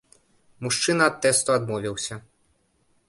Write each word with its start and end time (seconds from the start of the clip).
Мужчына 0.67 1.05
ад 1.13 1.19
тэсту 1.25 1.53
адмовіўся. 1.57 2.21